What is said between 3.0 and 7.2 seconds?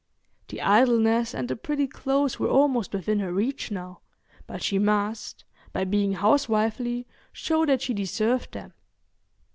her reach now, but she must, by being housewifely,